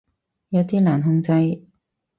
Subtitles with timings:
[0.49, 1.31] 有啲難控制